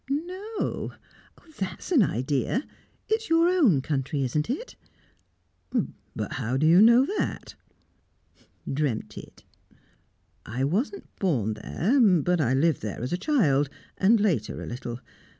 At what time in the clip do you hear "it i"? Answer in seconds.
9.15-10.63